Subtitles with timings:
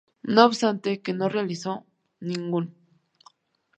[0.23, 1.85] No obstante que no realizó
[2.21, 2.73] ningún.